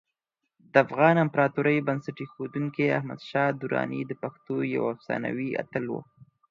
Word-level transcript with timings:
د 0.71 0.73
افغان 0.85 1.15
امپراتورۍ 1.25 1.77
بنسټ 1.87 2.17
ایښودونکی 2.21 2.93
احمدشاه 2.97 3.49
درانی 3.61 4.01
د 4.05 4.11
پښتنو 4.21 4.55
یو 4.75 4.83
افسانوي 4.95 5.49
اتل 5.63 5.83
و. 5.89 5.93